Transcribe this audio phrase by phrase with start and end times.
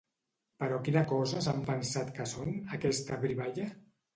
[0.61, 3.71] Però quina cosa s'han pensat que són, aquesta brivalla?